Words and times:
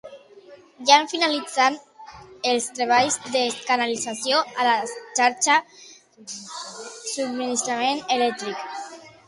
Ja 0.89 0.93
han 0.99 1.09
finalitzat 1.11 2.15
els 2.53 2.69
treballs 2.79 3.19
de 3.35 3.45
canalització 3.69 4.41
a 4.63 4.67
la 4.71 4.73
xarxa 4.97 5.61
de 6.17 6.41
subministrament 6.41 8.07
elèctric. 8.21 8.69